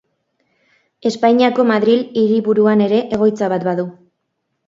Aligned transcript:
Espainiako 1.09 1.65
Madril 1.71 2.01
hiriburuan 2.21 2.83
ere 2.87 3.03
egoitza 3.19 3.51
bat 3.57 3.67
badu. 3.71 3.87